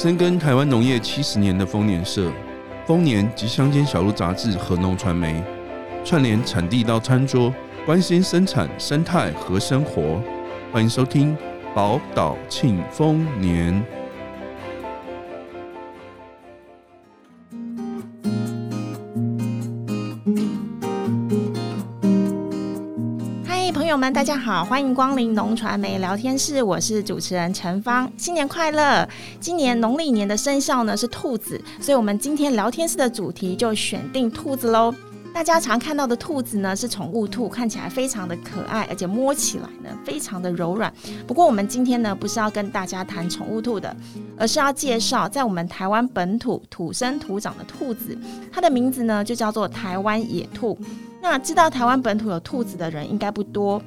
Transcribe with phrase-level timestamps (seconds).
[0.00, 2.30] 深耕台湾农业七十年的丰年社、
[2.86, 5.42] 丰年及乡间小路杂志和农传媒，
[6.04, 7.52] 串联产地到餐桌，
[7.84, 10.22] 关心生产生态和生活。
[10.70, 11.36] 欢迎收听
[11.74, 13.84] 宝岛庆丰年。
[23.98, 29.06] 们，大家好，欢迎光临农传媒聊天室，我是主持人陈芳，新年快乐！
[29.40, 34.94] 今年农历年的生肖呢是兔子，所以我们今天聊天室的主题就选定兔子喽。
[35.34, 40.92] 大家常看到的兔子呢是宠物兔，看起来非常的可爱，而且摸起来呢非常的柔软。
[41.26, 43.94] 不过我们今天呢不是要跟大家谈宠物兔的，
[44.36, 48.16] 而是要介绍在我们台湾本土土生土长的兔子，
[48.52, 50.78] 它的名字呢就叫做台湾野兔。
[51.20, 53.82] 那知道台湾本土有兔子的人应该不多，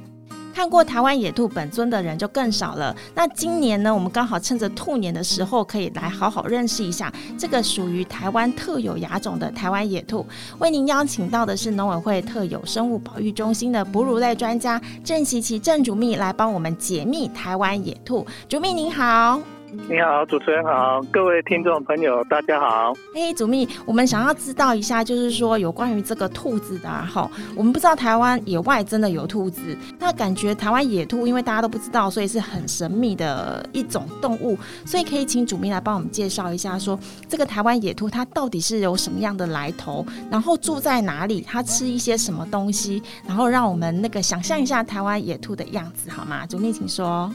[0.53, 2.95] 看过台湾野兔本尊的人就更少了。
[3.15, 10.25] 那今年呢，我们刚好趁着兔年的时候，可以来好好认识一下这个属于台湾特有亚种的台湾野兔。
[10.59, 18.27] 为您邀请到的是农委会特有生物保育中心的哺乳类专家郑琪琪郑主秘来帮我们解密台湾野兔。
[18.49, 19.60] 主秘您好。
[19.71, 22.93] 你好，主持人好，各位听众朋友，大家好。
[23.13, 36.99] 嘿，主秘，我们想要知道一下，就是说有关于这个兔子的哈，我们不知道台湾野外真的有兔子，那感觉台湾野兔，因为大家都不知道，所以是很神秘的一种动物，所以可以请主秘来帮我们介绍一下说，
[37.29, 46.45] 这个台湾野兔它到底是有什么样的来头，然后住在哪里，它吃一些什么东西，然后让我们那个想象一下台湾野兔的样子好吗？
[46.45, 47.31] 主秘，请说。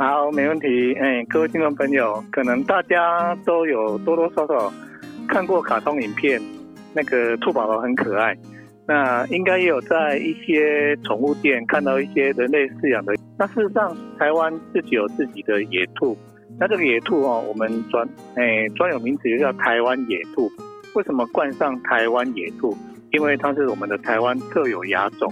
[0.00, 0.94] 好，没问题。
[0.94, 4.72] 哎，各位听众朋友，可能大家都有多多少少
[5.28, 6.40] 看过卡通影片，
[6.94, 8.34] 那个兔宝宝很可爱。
[8.86, 13.12] 那应该也有在一些宠物店看到一些人类饲养的。
[13.38, 16.16] 那事实上，台湾自己有自己的野兔。
[16.58, 20.50] 那这个野兔哦，我们专哎专有名词就叫台湾野兔。
[20.94, 22.74] 为什么冠上台湾野兔？
[23.10, 25.30] 因为它是我们的台湾特有亚种，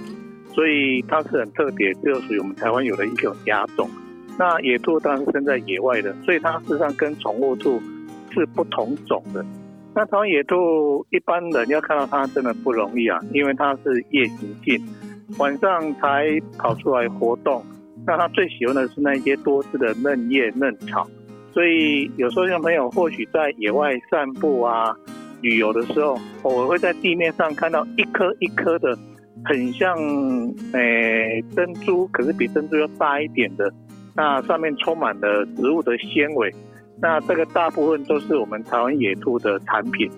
[0.53, 3.89] 所以它是很特别，就属于我们台湾有的一种亚种。
[4.39, 7.83] 那野兔当然生在野外的，所以它事实上跟宠物兔
[8.33, 9.45] 是不同种的。
[9.95, 14.81] 那台湾野兔一般人要看到它真的不容易啊，因为它是夜行性，
[15.39, 17.61] 晚上才跑出来活动。
[18.07, 21.05] 那它最喜欢的是那些多汁的嫩叶嫩草，
[21.53, 24.95] 所以有时候像朋友或许在野外散步啊、
[25.43, 28.97] 旅游的时候，我会在地面上看到一颗一颗的，
[29.45, 29.99] 很像
[30.75, 33.69] 诶、珍珠，可是比珍珠要大一点的。
[34.19, 36.53] 那上面充满了植物的纤维，
[37.01, 40.11] 那这个大部分都是我们台湾野兔的产品，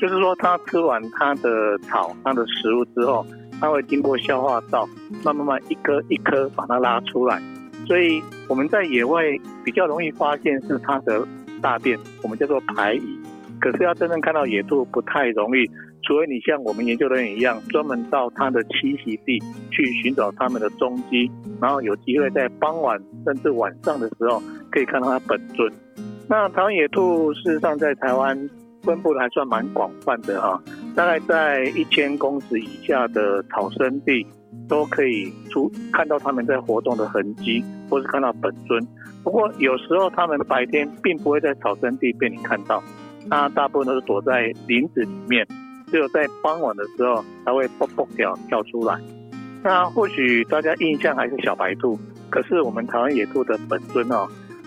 [0.00, 3.24] 就是说它吃完它的草、它的食物之后，
[3.60, 4.84] 它会经过消化道，
[5.24, 7.40] 慢慢慢一颗一颗把它拉出来，
[7.86, 9.22] 所以我们在野外
[9.64, 11.24] 比较容易发现是它的
[11.62, 13.18] 大便，我们叫做排遗，
[13.60, 15.70] 可是要真正看到野兔不太容易。
[16.04, 25.72] 除非你像我们研究人员一样，专门到它的栖息地去寻找它们的踪迹，然后有机会在傍晚甚至晚上的时候可以看到它本尊。
[26.28, 28.38] 那台湾野兔事实上在台湾
[28.82, 30.62] 分布的还算蛮广泛的哈，
[30.94, 34.26] 大概在一千公尺以下的草生地
[34.68, 38.86] 都可以出看到它们在活动的痕迹，或是看到本尊。
[39.22, 42.82] 不过有时候它们白天并不会在草生地被你看到，
[43.26, 45.46] 那大部分都是躲在林子里面。
[45.94, 48.98] 只有在傍晚的时候才会蹦蹦跳跳出来。
[49.62, 51.96] 那或许大家印象还是小白兔，
[52.28, 54.26] 可是我们台湾野兔的本尊哦，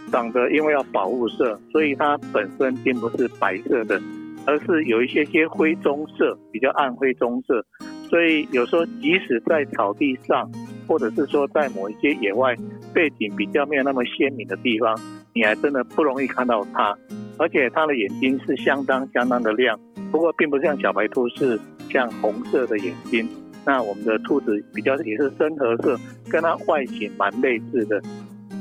[0.09, 4.01] 长得因为要保护色，所以它本身并不是白色的，
[4.45, 7.61] 而是有一些些灰棕色，比较暗灰棕色。
[8.09, 10.49] 所以有时候即使在草地上，
[10.87, 12.55] 或者是说在某一些野外
[12.93, 14.97] 背景比较没有那么鲜明的地方，
[15.33, 16.97] 你还真的不容易看到它。
[17.37, 19.79] 而且它的眼睛是相当相当的亮。
[20.11, 21.59] 不过，并不像小白兔是
[21.89, 23.27] 像红色的眼睛。
[23.65, 25.99] 那我们的兔子比较也是深褐色，
[26.29, 28.01] 跟它外形蛮类似的。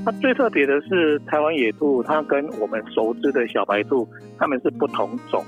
[0.04, 4.08] 它最特别的是台湾野兔，它跟我们熟知的小白兔，
[4.38, 5.44] 它们是不同种。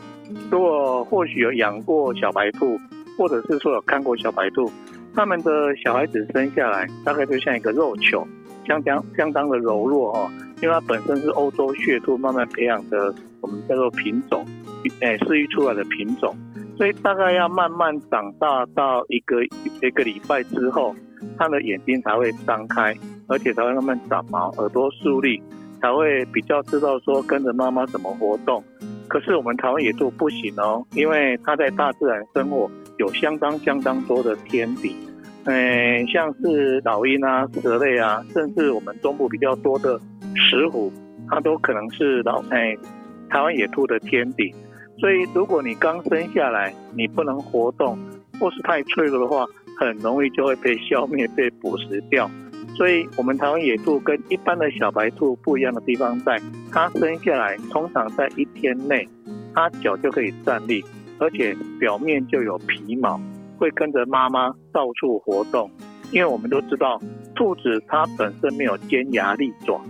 [0.50, 2.78] 如果或许有养过小白兔，
[3.16, 4.70] 或者是说有看过小白兔，
[5.14, 8.26] 它们的小孩子生下来大概就像一个肉球，
[8.66, 14.44] 相当相当的柔弱哦，因为它本身是欧洲血兔慢慢培养的，我们叫做品种。
[15.00, 16.34] 哎，饲育出来的品种，
[16.76, 20.94] 所以大概要慢慢长大到一个一个礼拜之后，
[21.37, 22.94] 它的眼睛才会张开，
[23.26, 25.43] 而且才会慢慢长毛，耳朵竖立，
[25.82, 28.62] 才会比较知道说跟着妈妈怎么活动。
[29.08, 34.94] 可是我们台湾野兔不行哦，因为它在大自然生活有相当相当多的天敌，
[35.44, 40.00] 哎，像是老鹰啊、蛇类啊，甚至我们中部比较多的
[40.34, 40.92] 石虎，
[41.28, 42.76] 它都可能是老哎。
[43.30, 44.54] 台湾野兔的天敌。
[44.98, 47.98] 所以如果你刚生下来，你不能活动，
[48.40, 49.46] 或是太脆弱的话，
[49.78, 52.28] 很容易就会被消灭、被捕食掉。
[52.76, 56.40] 所以，我们台湾野兔跟一般的小白兔不一样的地方在，
[56.72, 59.08] 它生下来通常在一天内，
[59.54, 60.84] 它脚就可以站立，
[61.19, 63.20] 而且表面就有皮毛，
[63.58, 65.70] 会跟着妈妈到处活动。
[66.12, 67.00] 因为我们都知道，
[67.34, 69.81] 兔子它本身没有尖牙利爪，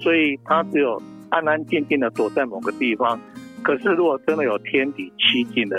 [0.00, 1.00] 所以它只有
[1.30, 3.18] 安安静静的躲在某个地方。
[3.62, 5.76] 可是，如果真的有天敌趋近了，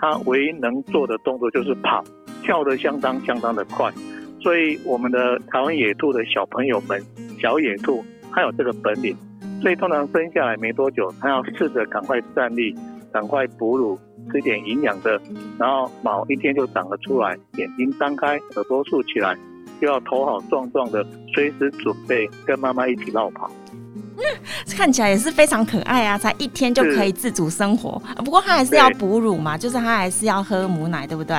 [0.00, 2.02] 它唯一能做的动作就是跑，
[2.42, 3.92] 跳得相当相当的快。
[4.40, 7.00] 所以，我们的台湾野兔的小朋友们，
[7.40, 9.16] 小野兔，它有这个本领。
[9.60, 12.74] 所以，通常生下来没多久，它要试着赶快站立，
[13.12, 13.98] 赶快哺乳，
[14.32, 15.20] 吃点营养的，
[15.58, 19.36] 然后毛一天就长了出来，眼睛张开，耳朵竖起来，
[19.80, 21.04] 就要头好壮壮的，
[21.34, 23.50] 随时准备跟妈妈一起绕跑。
[24.76, 26.18] 看起来也是非常可爱啊！
[26.18, 31.36] 才一天就可以自主生活，不过他还是要哺乳嘛，就是他还是要喝母奶，对不对？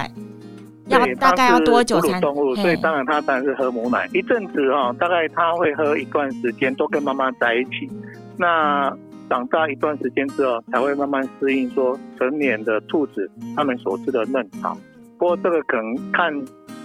[0.88, 2.19] 要大概要多久才？
[2.21, 4.09] 动物，所以当然他当然是喝母奶。
[4.13, 7.88] 一阵子哈，大概他会喝一段时间，都跟妈妈在一起。
[8.38, 8.89] 那
[9.30, 14.75] 长大一段时间之后，才会慢慢适应说成年的兔子他们所吃的嫩草。
[15.19, 16.33] 不过这个可能看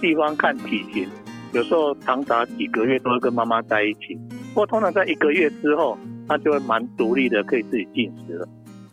[0.01, 1.07] 地方看体型，
[1.53, 4.15] 有时候长达几个月都会跟妈妈在一起。
[4.53, 5.97] 不过通常在一个月之后，
[6.27, 8.47] 它就会蛮独立的，可以自己进食了。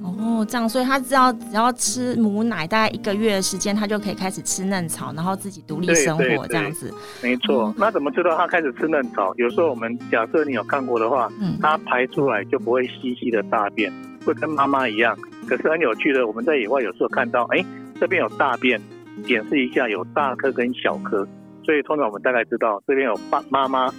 [0.05, 6.93] 哦，这样，所以他只要只要吃母奶，大概一个月的时间，他就可以开始吃嫩草，然后自己独立生活这样子。
[7.23, 9.33] 没错，嗯，那怎么知道他开始吃嫩草？
[9.37, 13.93] 有时候我们假设你有看过的话，嗯，他排出来就不会稀稀的大便，
[14.25, 15.17] 会跟妈妈一样。
[15.47, 17.65] 可是很有趣的，我们在野外有时候看到，哎，
[18.01, 18.81] 这边有大便，
[19.25, 21.25] 检视一下有大颗跟小颗，
[21.65, 23.93] 所以通常我们大概知道这边有爸妈妈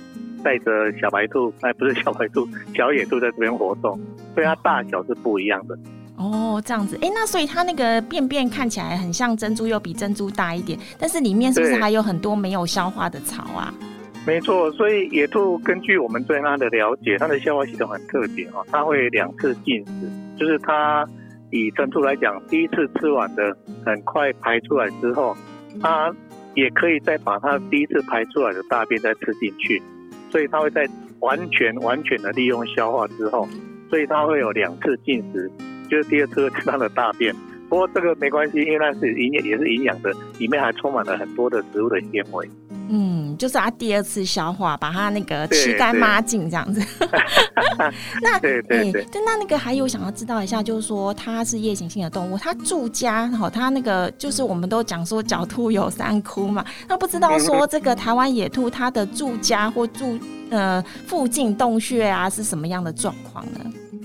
[0.43, 3.99] 带着小白兔，哎，不是小白兔，小野兔在这边活动，
[4.33, 5.77] 所以它大小是不一样的。
[6.15, 13.73] 哦，这样子，哎，那所以它那个便便看起来很像珍珠，又比珍珠大一点，但是里面是不是还有很多没有消化的草啊？
[14.25, 19.91] 没错，所以野兔根据我们对它的了解，它的消化系统很特别哦，它会两次进食，
[20.37, 21.05] 就是它
[21.49, 23.55] 以珍珠来讲，第一次吃完的
[23.85, 25.35] 很快排出来之后，
[25.81, 26.13] 它
[26.55, 29.81] 也可以再把它第一次排出来的大便再吃进去，
[30.29, 30.87] 所以它会在
[31.19, 33.47] 完全完全的利用消化之后，
[33.89, 35.49] 所以它会有两次进食。
[35.89, 37.35] 就是第二次吃它的大便，
[37.69, 42.47] 不过这个没关系，因为那是营养，也是营养的，里面还充满了很多的植物的纤维。
[42.95, 46.79] 嗯，就是它第二次消化，把它那个吃干抹净这样子。
[48.21, 60.19] 那对对对，对，那那个还有想要知道一下，就是说它是夜行性的动物，它住家哈，它那个就是我们都讲说狡兔有三窟嘛，那不知道说这个台湾野兔它的住家或住
[60.51, 63.59] 呃附近洞穴啊是什么样的状况呢？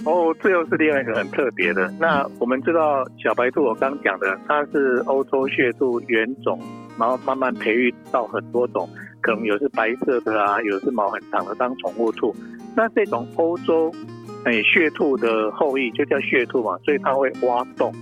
[0.04, 1.92] 哦，这又是另外一个很特别的。
[1.98, 6.58] 那我们知道小白兔，我刚讲的，它是欧洲血兔原种，
[6.98, 8.88] 然后慢慢培育到很多种，
[9.20, 12.34] 可能有是白色的啊，有是毛很长的当宠物兔。
[12.76, 13.92] 那这种欧洲
[14.44, 17.92] 诶血兔的后裔就叫血兔嘛，所以它会挖洞。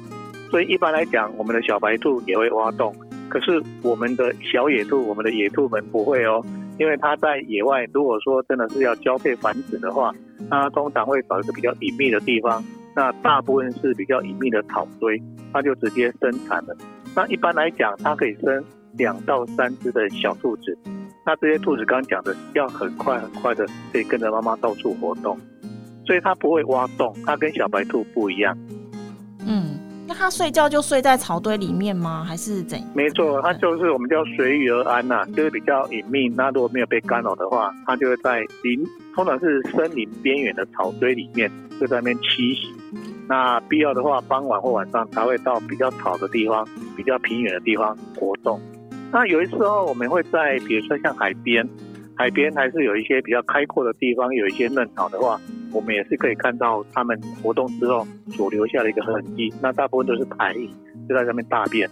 [0.50, 2.94] 所以一般来讲，我们的小白兔也会挖洞，
[3.28, 6.44] 可是我们的小野兔，我们的野兔们不会哦。
[6.78, 10.14] 因为它在野外，如果说真的是要交配繁殖的话，
[10.50, 12.62] 它通常会找一个比较隐秘的地方，
[12.94, 15.21] 那大部分是比较隐秘的草堆，
[15.54, 16.76] 它就直接生产了。
[17.14, 18.62] 那一般来讲，它可以生
[18.97, 20.76] 两到三只的小兔子。
[21.25, 25.38] 那这些兔子刚刚讲的，要很快很快的可以跟着妈妈到处活动，
[26.07, 28.57] 所以它不会挖洞，它跟小白兔不一样。
[29.47, 29.79] 嗯。
[30.09, 32.25] 那它睡觉就睡在草堆里面吗？
[32.25, 32.88] 还是怎样？
[32.95, 36.29] 没错，它就是我们叫随遇而安呐、啊，就是比较隐秘。
[36.29, 38.87] 那如果没有被干扰的话，它就会在林，
[39.17, 41.50] 通常是森林边缘的草堆里面，
[41.81, 42.73] 就在那边栖息。
[43.29, 46.65] 那必要的话，傍晚或晚上，它会到比较草的地方、
[46.97, 48.61] 比较平原的地方活动。
[49.12, 51.66] 那有一时候我们会在，比如说像海边。
[52.18, 55.38] 海边还是有一些比较开阔的地方，有一些嫩草的话，
[55.70, 59.52] 我们也是可以看到它们活动之后所留下的一个痕迹。
[59.60, 60.66] 那大部分都是排异，
[61.06, 61.86] 就在上面大便。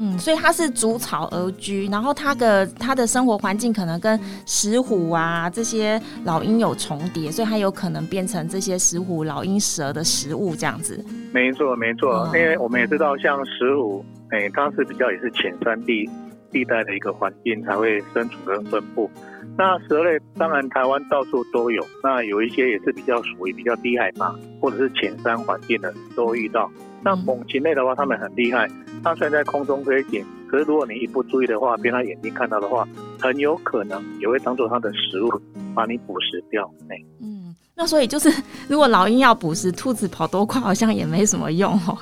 [0.00, 11.04] 嗯，所以它是逐草而居，然后它的它的生活环境可能跟石虎啊这些老鹰有重叠，所以它有可能变成这些石虎、老鹰、蛇的食物这样子。
[11.30, 16.08] 没错，没错，哦，因为我们也知道，像石虎，哎，它是比较也是浅山地
[16.50, 19.10] 地带的一个环境才会生存跟分布。
[19.56, 26.70] 那蛇类当然台湾到处都有，那有一些也是比较属于比较低海拔或者是浅山环境的都遇到。
[27.02, 28.68] 那猛禽类的话，它们很厉害，
[29.02, 32.86] 它虽然在空中飞行，可是如果你一不注意的话，被它眼睛看到的话，
[33.20, 35.28] 很有可能也会当做它的食物
[35.74, 36.68] 把你捕食掉。
[36.88, 37.54] 哎，嗯。
[37.76, 38.28] 那所以就是，
[38.68, 41.96] 如果老鹰要捕食，兔子跑多快好像也没什么用哦。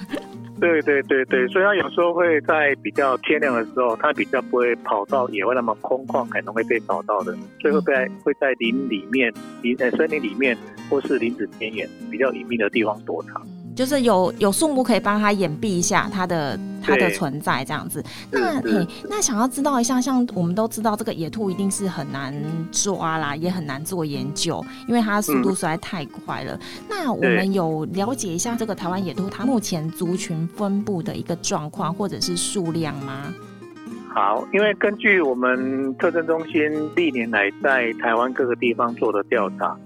[0.59, 7.37] 对对对对，所以它有时候会在比较天亮的时候，它比较不会跑到野外那么空旷，可能会被找到的。
[7.61, 9.33] 所以会在会在林里面、
[9.63, 10.57] 林呃森林里面
[10.89, 13.47] 或是林子边缘比较隐秘的地方躲藏。
[13.77, 18.03] 就是有有树木可以帮他掩蔽一下它的它的存在这样子。
[18.31, 22.35] 那嘿，那想要知道一下，像我们都知道这个野兔一定是很难
[22.73, 26.55] 抓啦，也很难做研究，因为它的速度实在太快了。
[26.55, 33.25] 嗯、那我们有了解一下这个台湾野兔它目前族群分布的一个状况或者是数量吗？
[34.09, 39.77] 好，因为根据我们特征中心历年来在台湾各个地方做的调查。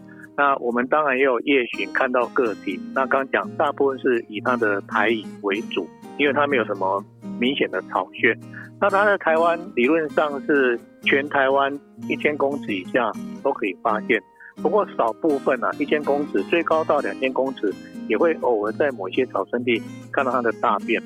[0.40, 7.04] 那我们当然也有夜巡看到个体，那刚讲大部分是以它的台影为主，因为它没有什么
[7.38, 8.34] 明显的巢穴。
[8.80, 11.78] 那它在台湾理论上是全台湾
[12.08, 14.18] 一千公尺以下都可以发现，
[14.62, 17.70] 不过少部分啊，一千公尺最高到两千公尺
[18.08, 19.78] 也会偶尔在某些草生地
[20.10, 21.02] 看到它的大便。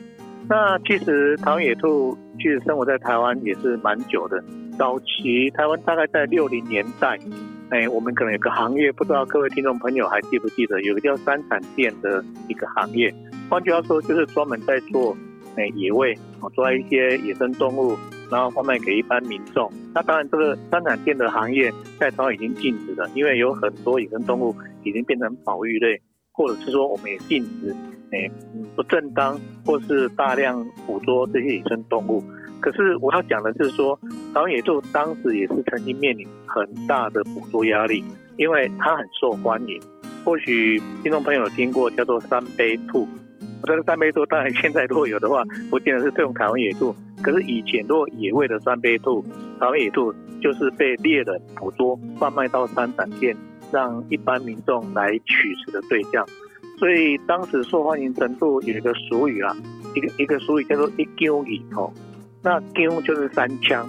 [0.48, 4.40] 那其实唐野兔其实生活在台湾也是蛮久的，
[4.78, 7.18] 早期台湾大概在六零年代。
[7.70, 13.12] 哎，我们可能有个行业，不知道各位听众朋友还记不记得，有个叫山产店的一个行业。
[13.48, 15.16] 换句话说，就是专门在做
[15.56, 16.16] 哎野味，
[16.54, 17.96] 抓一些野生动物，
[18.30, 19.70] 然后贩卖给一般民众。
[19.94, 26.00] 那当然，这个山产店的行业在台湾已经禁止了，因为有很多野生动物已经变成保育类，
[26.32, 27.74] 或者是说我们也禁止
[28.12, 28.30] 哎
[28.76, 32.22] 不正当或是大量捕捉这些野生动物。
[32.64, 33.94] 可是我要讲的是说，
[34.32, 38.02] 台湾野兔当时也是曾经面临很大的捕捉压力，
[38.38, 39.78] 因为它很受欢迎。
[40.24, 43.06] 或许听众朋友听过叫做三杯兔，
[43.64, 46.96] 这个三杯兔当然现在如果有的话，不见得是这种台湾野兔。
[47.22, 49.22] 可是以前如果野味的三杯兔，
[49.60, 53.36] 台湾野兔就是被猎人捕捉贩卖到山产店，
[53.70, 56.26] 让一般民众来取食的对象。
[56.78, 59.54] 所以当时受欢迎程度有一个俗语啊，
[59.94, 61.92] 一个一个俗语叫做一丢一头。
[62.44, 63.88] 那鸠就是三枪，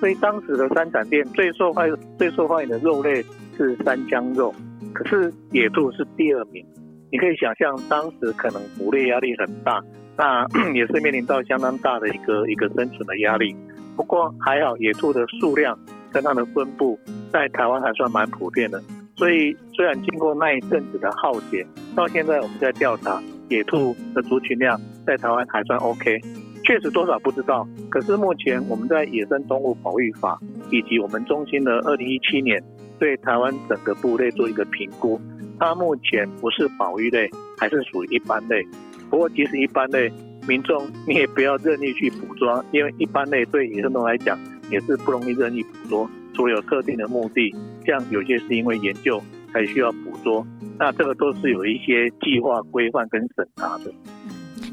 [0.00, 3.24] 所以当时的三产店最受欢最受欢迎的肉类
[3.56, 4.52] 是三枪肉，
[4.92, 6.66] 可是野兔是第二名。
[7.12, 9.80] 你可以想象，当时可能捕猎压力很大，
[10.16, 13.54] 那 也是面临到相当大的一个一个生存的压力。
[13.94, 15.78] 不过还好，野兔的数量
[16.10, 16.98] 跟它的分布
[17.32, 18.82] 在台湾还算蛮普遍的。
[19.16, 26.20] 所以虽然经过那一阵子的浩劫，到现在我们在调查野兔的族群量在台湾还算 OK。
[26.64, 30.40] 确实多少不知道，可是目前我们在野生动物保育法
[30.70, 32.62] 以及我们中心的二零一七年
[32.98, 35.20] 对台湾整个部类做一个评估，
[35.58, 38.66] 它目前不是保育类，还是属于一般类。
[39.10, 40.10] 不过即使一般类，
[40.48, 44.38] 民众你也不要任意去捕捉，因为一般类对野生动物来讲
[44.70, 47.54] 也是不容易任意捕捉，除了有特定的目的，
[47.86, 50.46] 像有些是因为研究才需要捕捉，
[50.78, 53.92] 那这个都是有一些计划规范跟审查的。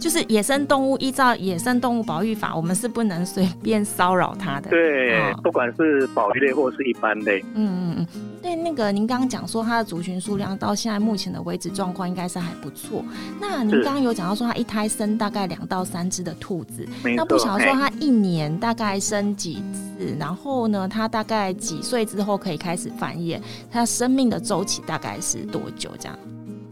[0.01, 4.71] 就是野生动物，依照野生动物保育法，我们是不能随便骚扰它的。
[4.71, 7.39] 对，哦、不管是保育类或是一般类。
[7.53, 8.07] 嗯嗯嗯。
[8.41, 13.05] 对，那个您刚刚讲说它的族群数量到现在目前的为止状况应该是还不错。
[13.39, 16.83] 那您刚刚有讲到说它一胎生大概两到三只的兔子，
[17.15, 20.17] 那不晓得说它一年大概生几次？
[20.19, 23.39] 然后呢，它大概几岁之后可以开始繁衍？
[23.71, 25.91] 它生命的周期大概是多久？
[25.99, 26.17] 这样？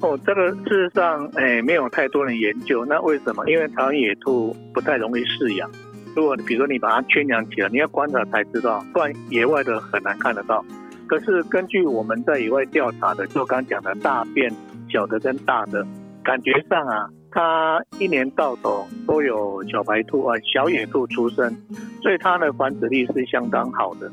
[0.02, 2.86] 哦，这个事实上，哎，没有太多人研究。
[2.86, 3.46] 那为什么？
[3.50, 5.70] 因为台湾野兔不太容易饲养。
[6.16, 10.64] 如果比如说你把它圈养起来，你要观察才知道，不然野外的很难看得到。
[11.06, 14.50] 可是根据我们在野外调查的，就刚讲的大便
[14.90, 15.86] 小的跟大的，
[16.24, 21.54] 感觉上啊，它一年到头都有小白兔啊、小野兔出生，
[22.02, 24.10] 所以它的繁殖力是相当好的。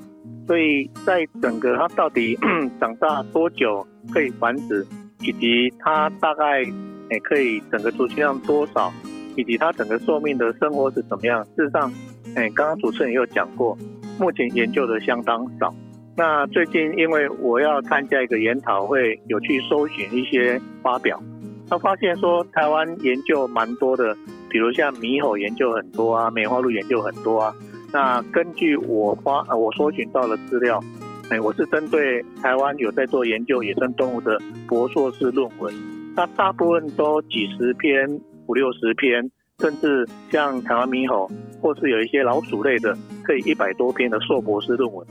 [0.48, 2.36] 所以在整个它到底
[2.80, 4.84] 长大多久可以繁殖？
[5.20, 6.62] 以及它大概
[7.10, 8.92] 诶可以整个族群量多少，
[9.36, 11.44] 以及它整个寿命的生活是怎么样？
[11.56, 11.92] 事实上，
[12.34, 13.76] 诶刚刚主持人也有讲过，
[14.18, 15.74] 目前研究的相当少。
[16.16, 21.22] 那最近因为我要参加一个研讨会，有去搜寻一些发表，
[21.68, 24.16] 他发现说台湾研究蛮多的，
[24.48, 27.54] 比如像猕猴研究很多啊，梅花鹿研究很多啊。
[27.92, 30.82] 那根据我发我搜寻到的资料。
[31.28, 35.74] 哎，我是针对台湾有在做研究野生动物的博硕士论文，
[36.14, 38.08] 那大部分都几十篇、
[38.46, 39.28] 五六十篇，
[39.58, 41.28] 甚至像台湾猕猴，
[41.60, 45.04] 或是有一些老鼠类的，可以一百多篇的硕博士论文。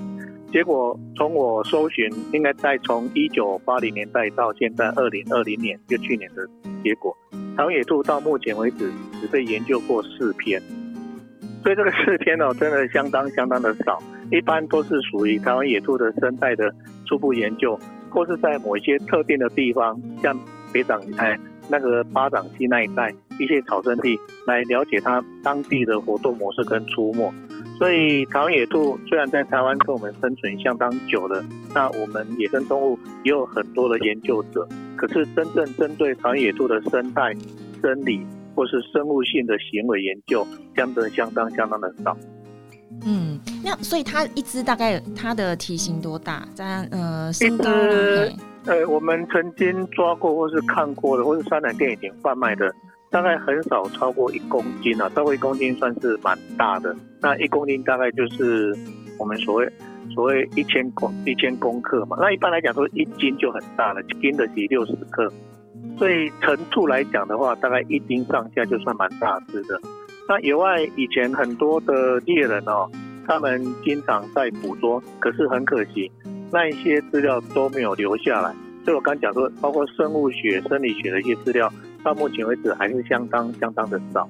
[0.54, 6.48] 结果从我搜寻，应该在从一九八零年代到现在二零二零年，就去年的
[6.82, 7.14] 结果，
[7.58, 10.62] 台湾野兔到目前为止只被研究过四篇。
[11.66, 14.00] 所以这个四篇哦，真的相当相当的少，
[14.32, 16.72] 一般都是属于台湾野兔的生态的
[17.08, 17.76] 初步研究，
[18.12, 20.40] 或是在某一些特定的地方，像
[20.72, 21.36] 北长哎
[21.68, 27.34] 那个八掌溪那一带一些草生地，来了解它当地的活动模式跟出没。
[27.80, 31.44] 所以台湾野兔虽然在台湾跟我们生存相当久了，
[31.74, 37.34] 那我们野生动物也有很多的研究者，可是真正针对台湾野兔的生态、
[37.82, 38.22] 生理
[38.56, 42.18] 或是生物性的行为研究，相对相当相当的少。
[43.06, 46.48] 嗯，那所以它一只大概它的体型多大？
[46.56, 47.70] 在呃身高？
[48.66, 52.74] 呃，我们曾经抓过或是看过的，或是三奶店已经贩卖的。
[53.12, 56.94] 大概很少超过一公斤啊，超过一公斤算是蛮大的。
[57.22, 58.76] 那一公斤大概就是
[59.18, 59.72] 我们所谓
[60.14, 62.18] 所谓一千公一千公克嘛。
[62.20, 65.32] 那一般来讲说一斤就很大了，一斤的是六十克。
[65.98, 69.80] 所以成兔来讲的话，大概一斤上下就算蛮大只的。
[70.28, 72.90] 那野外以前很多的猎人哦，
[73.28, 76.12] 他们经常在捕捉，可是很可惜，
[76.52, 78.54] 那一些资料都没有留下来。
[78.84, 81.72] 所以我刚讲说，包括生物学、生理学的一些资料。
[82.04, 84.30] 到目前为止还是相当相当的少。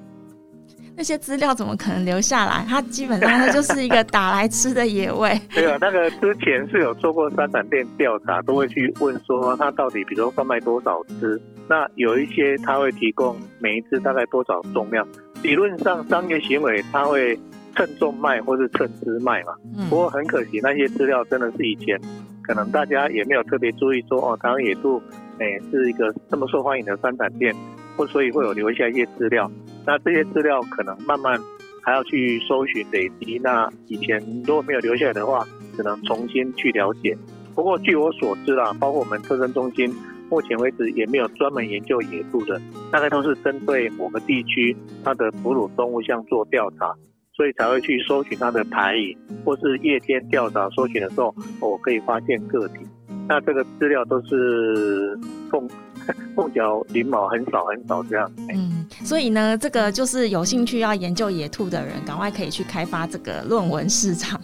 [0.96, 2.64] 那些资料怎么可能留下来？
[2.66, 5.38] 它基本上它就是一个打来吃的野味。
[5.50, 11.40] 对啊，那个之前是有做过三产店调查，都会去问说它到底，比如说贩卖多少只？
[11.68, 15.06] 那有一些它会提供每一只大概多少重量。
[15.42, 17.38] 理论上商业行为它会
[17.74, 19.52] 称重卖或是称只卖嘛。
[19.90, 22.00] 不过很可惜，那些资料真的是以前
[22.42, 25.02] 可能大家也没有特别注意说哦，台湾野兔。
[25.38, 27.54] 哎，是一个这么受欢迎的三产店，
[27.96, 29.50] 或所以会有留下一些资料。
[29.86, 31.40] 那这些资料可能慢慢
[31.82, 33.38] 还要去搜寻累积。
[33.42, 37.16] 那以前如果没有留下来的话，只能重新去了解。
[37.54, 39.90] 不过据我所知啦，包括我们特生中心，
[40.28, 42.60] 目前为止也没有专门研究野兔的，
[42.90, 46.94] 大概都是针对某个地区它的哺乳动物像做调查，
[47.32, 52.80] 所以才会去搜寻它的排遗，或是夜间调查搜寻的时候，我可以发现个体。
[53.28, 55.18] 那这个资料都是
[55.50, 55.66] 凤
[56.34, 58.30] 凤脚鳞毛很少很少这样。
[58.52, 64.40] 嗯，所以呢，这个就是有兴趣要研究野兔的人，赶快可以去开发这个论文市场，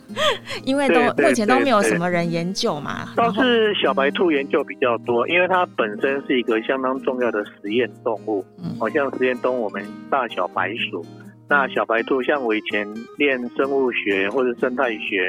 [0.65, 3.09] 因为都目前都没有什么人研究嘛。
[3.17, 8.45] 倒是小白兔研究比较多，因为它本身是一个相当重要的实验动物。
[8.59, 11.05] 嗯，好像实验动物，我们大小白鼠，
[11.49, 15.29] 那小白兔，像我以前练生物学或者生态学、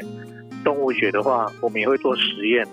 [0.63, 2.65] 动物学的话，我们也会做实验。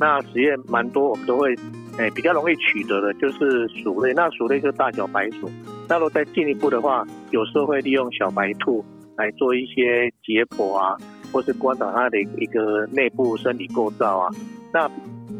[0.00, 1.56] 那实验蛮多，我们都会，
[1.98, 4.12] 诶、比较容易取得的，就是鼠类。
[4.14, 5.50] 那鼠类就是大小白鼠。
[5.88, 8.84] 那如果再进一步的话，有时候会利用小白兔
[9.16, 10.96] 来做一些解剖啊，
[11.32, 14.30] 或是观察它的一个内部生理构造啊。
[14.72, 14.88] 那，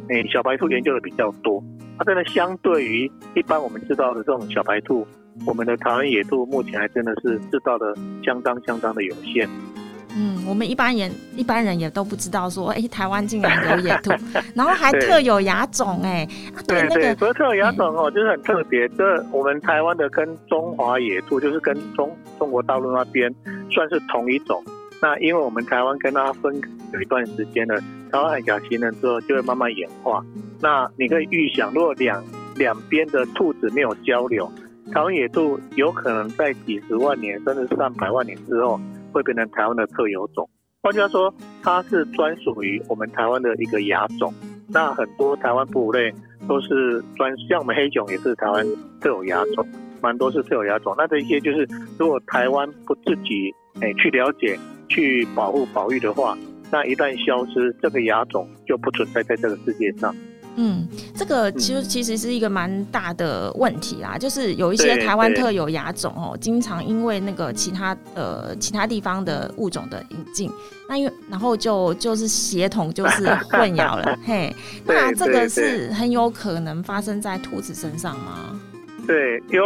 [0.08, 1.62] 诶、小白兔研究的比较多。
[1.96, 5.06] 它真的相对于一般我们知道的这种小白兔，
[5.46, 7.94] 我们的台湾野兔目前还真的是知道的
[8.24, 9.48] 相当相当的有限。
[10.20, 14.10] 嗯，我们一般人一般人也都不知道说，哎、欸，台湾竟然有野兔，
[14.52, 16.28] 然后还特有亚种、欸，哎，
[16.66, 18.88] 对对，那个特有亚种哦，就是很特别。
[18.90, 23.32] 这我们台湾的跟中华野兔，就是跟中中国大陆那边
[23.70, 24.60] 算是同一种。
[25.00, 26.52] 那因为我们台湾跟它分
[26.92, 30.20] 有一段时间了，台湾海峡形成之后，就会慢慢演化。
[30.60, 32.20] 那你可以预想，如果两
[32.56, 34.50] 两边的兔子没有交流，
[34.92, 38.80] 台湾野兔有可能在几十万年甚至上百万年之后。
[39.18, 40.48] 会变成台湾的特有种，
[40.80, 44.32] 换句话说，它是专属于我们台湾的一个亚种。
[44.68, 46.12] 那很多台湾哺乳类
[46.46, 48.64] 都是专，像我们黑熊也是台湾
[49.00, 49.66] 特有亚种，
[50.00, 50.94] 蛮多是特有亚种。
[50.96, 51.66] 那这些就是，
[51.98, 54.56] 如果台湾不自己诶去了解、
[54.88, 56.38] 去保护、保育的话，
[56.70, 60.14] 那一旦消失，这个亚种就不存在在这个世界上。
[60.60, 70.50] 嗯，这个其实其实是一个蛮大的问题啦，就是有一些台湾特有牙种哦，经常因为那个其他呃其他地方的物种的引进，
[70.88, 74.52] 那因为然后就就是协同就是混淆了， 嘿，
[74.84, 78.60] 那这个是很有可能发生在兔子身上吗？
[79.06, 79.62] 对，有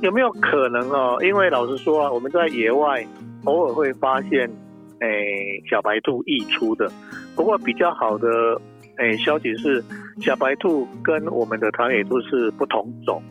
[0.00, 1.16] 有没有可能哦？
[1.22, 3.06] 因为老实说啊，我们在野外
[3.44, 4.50] 偶尔会发现，
[4.98, 5.08] 哎，
[5.70, 6.90] 小白兔溢出的，
[7.36, 8.28] 不过比较好的。
[8.96, 9.82] 哎，消息是
[10.20, 13.22] 小白兔跟我们的台湾野兔是不同种，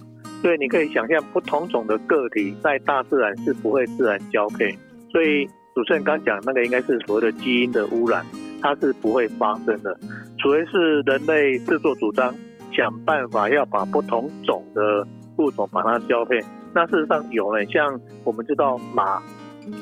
[0.41, 4.77] 所以你可以想象不同种的个体在大自然是不会自然交配。
[5.11, 8.23] 所以主持人刚讲那个应该是所谓的基因的污染，
[8.61, 9.97] 它是不会发生的，
[10.37, 12.33] 除非是人类自作主张，
[12.71, 16.39] 想办法要把不同种的物种把它交配。
[16.73, 19.21] 那事实上有呢，像我们知道马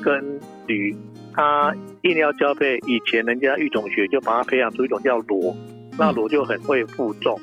[0.00, 0.96] 跟驴，
[1.34, 5.54] 它硬要交配，以前人家育种学就把它培养出一种叫骡。
[5.98, 7.38] 那骡就很会负重，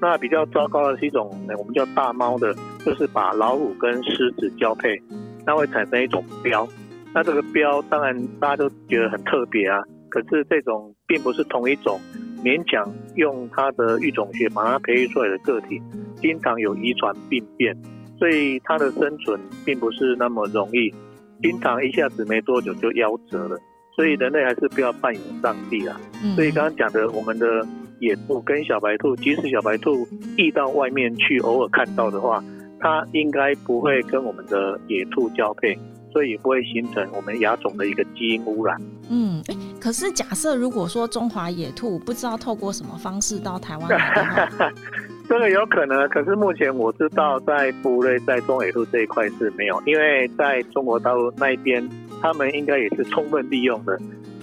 [0.00, 5.00] 那比较糟糕的是一种，我们叫大猫的，就是把老虎跟狮子交配，
[5.46, 6.66] 那会产生一种标，
[7.14, 12.00] 那这个标当然大家都觉得很特别啊，可是这种并不是同一种，
[12.42, 15.80] 勉强用它的育种学把它培育出来的个体，
[16.16, 17.76] 经常有遗传病变，
[18.18, 20.92] 所以它的生存并不是那么容易，
[21.40, 23.56] 经常一下子没多久就夭折了。
[23.94, 26.00] 所以人类还是不要扮演上帝啊。
[26.34, 27.66] 所以刚刚讲的我们的
[28.02, 32.44] 野兔跟小白兔，即使小白兔移到外面去，偶尔看到的话，
[32.78, 35.78] 它应该不会跟我们的野兔交配。
[36.12, 38.76] 所以也不会形成我们亚种的一个基因污染。
[39.08, 39.42] 嗯，
[39.80, 44.22] 可是假设如果说中华野兔不知道透过什么方式到台湾来的
[44.58, 44.72] 话，
[45.26, 46.06] 这个有可能。
[46.10, 51.82] 可是目前我知道，在哺乳类在中野兔这一块是没有，因为在中国大陆那一边，
[52.20, 53.98] 他们应该也是充分利用的。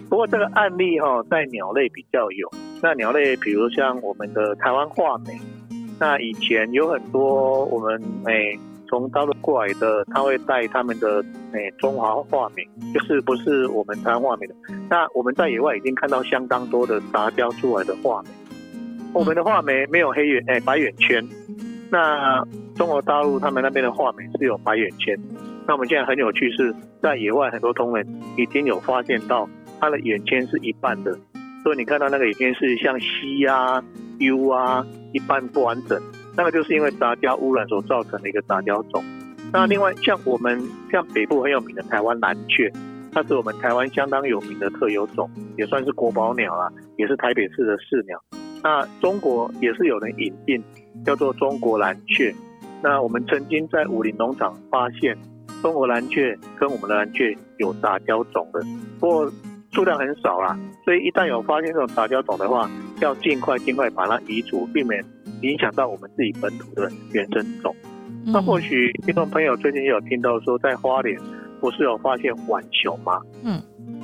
[0.10, 2.52] 不过这个案例哈，在鸟类比较有。
[2.82, 5.40] 那鸟类，比如像我们的台湾画眉，
[6.00, 8.58] 那以前有很多我们诶。
[8.92, 14.56] 从大陆过来的，他会带他们的诶、中华画眉，就是不是我们台湾画眉的。
[14.90, 18.30] 那我们在野外已经看到相当多的杂交出来的画眉。
[19.14, 21.24] 我们的画眉没有黑眼诶、白眼圈，
[21.92, 22.44] 那
[22.76, 25.16] 中国大陆他们那边的画眉是有白眼圈。
[25.68, 28.04] 那我们现在很有趣是，在野外很多同仁
[28.38, 29.48] 已经有发现到
[29.80, 31.16] 它的眼圈是一半的，
[31.64, 33.84] 所以你看到那个眼圈是像 C 啊、
[34.20, 36.02] U 啊一半不完整。
[36.38, 39.04] 那个就是因为杂交污染所造成的一个杂交种。
[39.52, 42.72] 那另外像我们像北部很有名的台湾蓝雀，
[43.12, 48.22] 它是我们台湾相当有名的特有种，也算是国宝鸟啊，也是台北市的市鸟。
[48.64, 50.64] 那中国也是有人引进，
[51.06, 52.34] 叫做中国蓝雀。
[52.82, 55.18] 那我们曾经在武陵农场发现
[55.62, 58.62] 中国蓝雀跟我们的蓝雀有杂交种的，
[59.00, 59.32] 不过
[59.72, 60.58] 数量很少啦。
[60.86, 62.70] 所以一旦有发现这种杂交种的话，
[63.02, 65.04] 要尽快尽快把它移除，避免。
[65.42, 67.74] 影响到我们自己本土的原生种。
[68.26, 71.18] 那或许听众朋友最近也有听到说，在花莲
[71.62, 73.22] 不是有发现浣熊吗？
[73.42, 73.62] 嗯，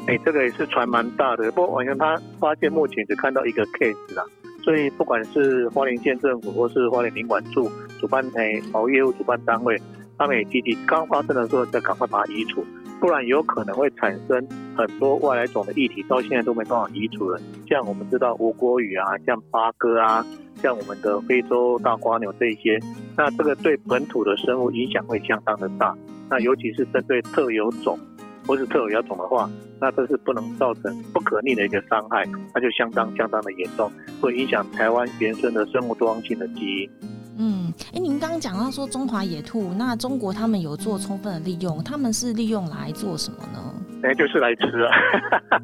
[0.08, 1.52] 哎，这个也是传蛮大的。
[1.52, 4.24] 不过浣熊他发现目前只看到一个 case 啦，
[4.64, 9.78] 所以不管是花莲县政府或是花莲林管处主办哎保务主办单位，
[10.18, 12.66] 他们也积极刚发生的时候再赶快把它移除，
[13.06, 17.40] 不然有可能会产生很多外来种的议题，到现在都没办法移除了。
[17.70, 20.26] 像我们知道吴郭鱼啊，像八哥啊。
[20.56, 22.80] 像我们的非洲大花牛这些，
[23.16, 25.96] 那这个对本土的生物影响会相当的大。
[26.32, 28.00] 那尤其是针对特有种
[28.48, 29.48] 或是特有亚种的话，
[29.80, 36.90] 那这是不能造成不可逆的一个伤害，那就相当相当的严重，会影响台湾原生的生物多样性的基因。
[37.38, 43.60] 嗯，哎，您刚刚讲到说中华野兔，那中国他们有做充分的利用，他们是利用来做什么呢？
[44.04, 44.92] 哎，就是来吃啊！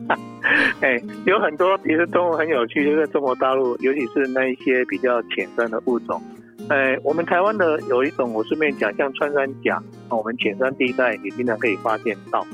[0.82, 6.22] 哎，有很多其实动物很有趣，就是中国大陆，尤其是那一些比较浅山的物种。
[6.70, 12.46] 哎，我们台湾的有一种，我顺便讲，像穿山甲，我们浅山地带也经常可以发现到。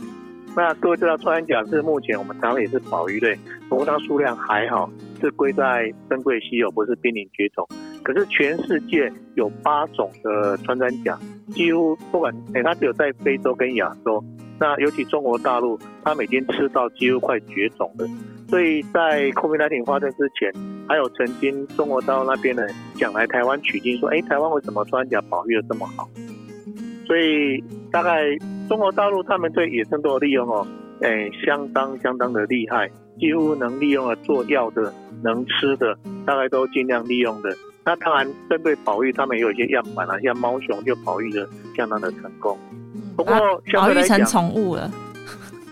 [0.56, 3.38] 那各位知道，穿山甲是目前我们台湾也是保育类，
[3.70, 4.90] 不过它数量还好，
[5.22, 7.68] 是归在珍贵稀有，不是濒临绝种。
[8.08, 14.24] 可是全世界有八种的穿山甲，几乎不管哎，它只有在非洲跟亚洲。
[14.58, 18.08] 那尤其中国大陆，它每天吃到几乎快绝种了。
[18.48, 20.50] 所以在 COVID-19 发生之前，
[20.88, 22.66] 还有曾经中国大陆那边呢
[22.96, 26.08] 讲来台湾取经，说：“哎，台湾为什么穿山甲保育的这么好？”
[27.06, 28.24] 所以大概
[28.70, 30.66] 中国大陆他们对野生动物利用哦，
[31.02, 32.90] 哎，相当相当的厉害，
[33.20, 35.94] 几乎能利用的做药的、能吃的，
[36.26, 37.50] 大概都尽量利用的。
[37.88, 42.58] 那当然，针对保育，他们也有一些样板啊，像猫熊就保育的相当的成功。
[43.16, 43.34] 不过，
[43.72, 44.92] 保育成宠物了。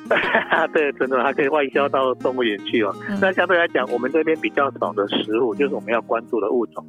[0.72, 2.96] 对，真的还可以外销到动物园去哦。
[3.10, 6.86] 嗯、那相对来讲，我们这边比较少的食虎，就是我们要关注的物种。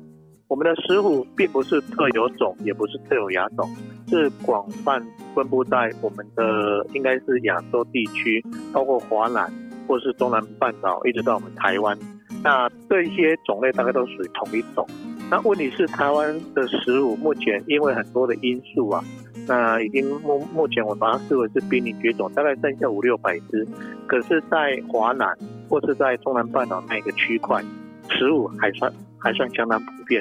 [0.46, 3.68] 我们的石虎并不是特有种，也不是特有亚种，
[4.08, 8.40] 是广泛分布在我们的应该是亚洲地区，
[8.72, 9.52] 包括华南
[9.88, 11.98] 或是中南半岛，一直到我们台湾。
[12.44, 14.86] 那这些种类大概都属于同一种。
[15.30, 19.02] 那问题是，台湾的石虎目前因为很多的因素啊。
[19.48, 23.64] 那已经目目前我把它视为是濒临绝种，大概剩下五六百只。
[24.08, 25.36] 可是，在华南
[25.68, 27.62] 或是在中南半岛那个区块，
[28.10, 30.20] 食物还算还算相当普遍，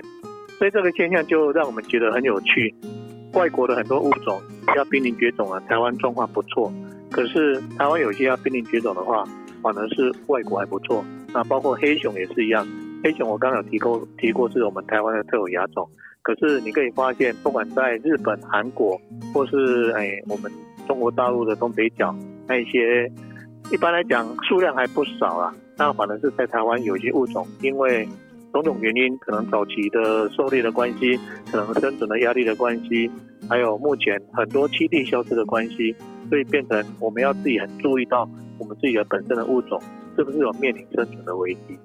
[0.60, 2.74] 所以这个现象就让我们觉得很有趣。
[3.34, 4.40] 外国的很多物种
[4.76, 6.72] 要濒临绝种啊，台湾状况不错。
[7.12, 9.24] 可是台湾有些要濒临绝种的话，
[9.62, 11.04] 反而是外国还不错。
[11.34, 12.68] 那包括黑熊也是一样，
[13.06, 15.88] 黑熊我刚刚有提过提过是我们台湾的特有亚种。
[16.24, 19.00] 可是你可以发现，不管在日本、韩国，
[19.32, 20.52] 或是哎我们
[20.88, 22.16] 中国大陆的东北角，
[22.48, 23.08] 那一些
[23.72, 25.54] 一般来讲数量还不少啊。
[25.78, 28.10] 那反而是在台湾有一些物种，因为
[28.52, 31.16] 种种原因，可能早期的狩猎的关系，
[31.52, 33.08] 可能生存的压力的关系，
[33.48, 35.96] 还有目前很多栖地消失的关系，
[36.28, 39.82] 所以变成我们要自己很注意到我们自己的本身的物种
[40.16, 41.78] 是不是有面临生存的危机。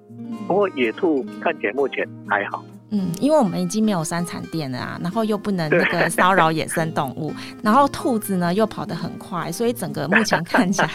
[0.46, 2.64] 不过野兔看起来目前还好。
[2.92, 10.88] 嗯，因为我们已经没有山产店了啊，然后又不能那个骚扰野生动物，然后兔子呢又跑得很快，所以整个目前看起来，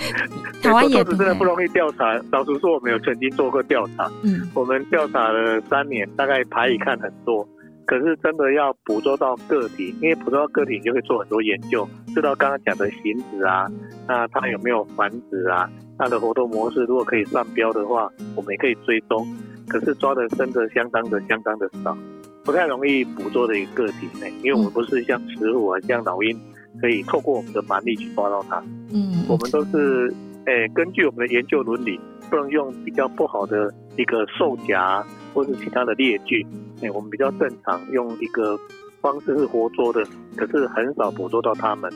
[0.62, 2.14] 台湾野兔真的不容易调查。
[2.32, 7.46] 老实说，我们有曾经做过调查，嗯，我们调查了三年，大概排已看很多，
[7.86, 13.66] 可是真的要捕捉到个体，因为捕捉到个体，你就会做很多研究，知道刚刚讲的行止啊，
[14.08, 19.26] 那它有没有繁殖啊，它的活动模式，如果可以上标的话，我们也可以追踪。
[19.68, 21.96] 可是抓的真的相当的相当的少，
[22.44, 26.38] 不太容易捕捉的一个个体呢，因为我们不是像石虎啊，像老鹰，
[26.80, 28.62] 可以透过我们的蛮力去抓到它。
[28.92, 30.12] 嗯，我们都是
[30.44, 31.98] 诶、欸，根据我们的研究伦理，
[32.30, 35.04] 不能用比较不好的一个兽夹
[35.34, 36.46] 或是其他的猎具，
[36.82, 38.58] 哎、我们比较正常用一个
[39.00, 40.04] 方式是活捉的，
[40.36, 41.92] 可是很少捕捉到它们。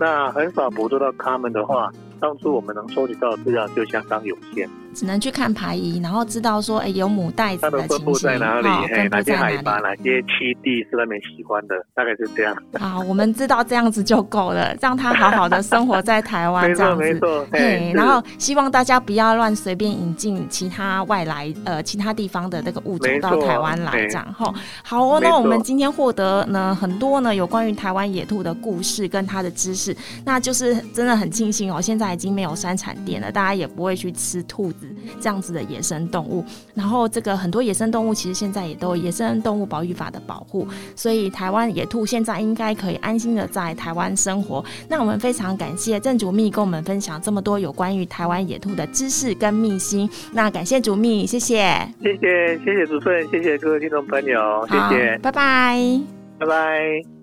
[0.00, 4.68] 那很少捕捉到它们的话，当初我们能收集到的资料就相当有限。
[4.94, 8.66] 只能去看排遗，然后知道说，哎、欸，有母带子的情形，它的分布在哪里？
[8.66, 12.56] 哦、哪，哪些海拔，哪些栖地是他们喜欢的，大概是这样。
[12.74, 17.02] 啊，我们知道这样子就够了，让它好好的生活在台湾， 这样子。
[17.02, 17.46] 没错，没错。
[17.52, 24.52] 对，然后希望大家不要乱随便引进其他外来呃其他地方的那个物种到台湾来，这样哈。
[24.82, 34.81] 好哦，那我们今天获得呢很多呢有关于台湾野兔的故事跟它的知识，那就是真的很庆幸哦，现在已经没有山产店了，大家也不会去吃兔子。
[35.20, 40.66] 这样子的野生动物，然后这个很多野生动物其实现在也都有野生动物保育法的保护，
[40.96, 44.64] 所以台湾野兔现在应该可以安心的在台湾生活。
[44.88, 50.08] 那我们非常感谢郑主秘跟我们分享这么多有关于台湾野兔的知识跟秘辛。
[50.32, 51.56] 那感谢主秘，谢谢，
[52.02, 56.00] 谢谢，谢谢主持人，谢谢各位听众朋友，谢谢，拜拜，
[56.38, 57.21] 拜拜。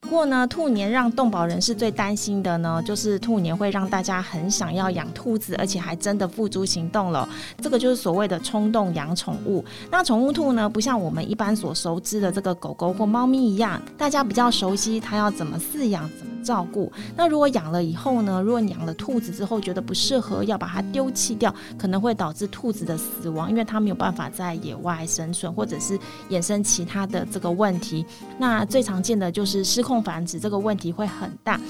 [0.00, 7.28] 不过呢，兔年让动保人士最担心的呢，就是兔年会让大家很想要养兔子，而且还真的付诸行动了。
[7.60, 9.64] 这个就是所谓的冲动养宠物。
[9.90, 16.90] 那宠物兔呢，不像我们一般所熟知的这个狗狗或猫咪一样，大家比较熟悉它要怎么饲养、怎么照顾。
[17.14, 25.96] 那如果养了以后呢，如果你养了兔子之后觉得不适合，要把它丢弃掉，可能会导致兔子的死亡，因为它没有办法在野外生存，或者是
[26.30, 28.04] 衍生其他的这个问题。
[28.38, 31.60] 那最常见的就是失控控繁殖，这个问题会很大。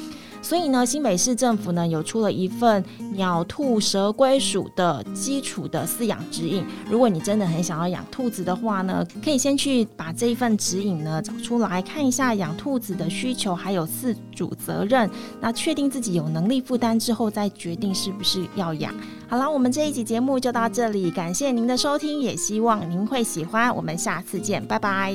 [0.43, 6.65] 所以呢，新北市政府呢有出了一份鸟兔蛇龟属的基础的饲养指引。
[6.91, 15.09] 如果你真的很想要养兔子的话呢，可以先去把这一份指引呢找出来看一下养兔子的需求，还有饲主责任。
[15.41, 18.95] 那确定自己有能力负担之后，再决定是不是要养。
[19.29, 23.75] 好了，我们这一集节目就到这里，感谢您的收听，也希望您会喜欢。
[23.77, 25.15] 我们下次见，拜拜。